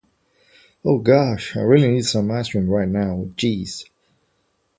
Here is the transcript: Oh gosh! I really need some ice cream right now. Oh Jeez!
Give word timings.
Oh 0.83 0.97
gosh! 0.97 1.55
I 1.55 1.59
really 1.59 1.89
need 1.89 2.05
some 2.07 2.31
ice 2.31 2.49
cream 2.49 2.67
right 2.67 2.87
now. 2.89 3.11
Oh 3.11 3.31
Jeez! 3.35 3.87